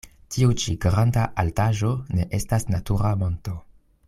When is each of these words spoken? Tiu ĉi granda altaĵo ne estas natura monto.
Tiu 0.35 0.53
ĉi 0.63 0.73
granda 0.85 1.25
altaĵo 1.43 1.93
ne 2.19 2.29
estas 2.41 2.69
natura 2.77 3.17
monto. 3.25 3.59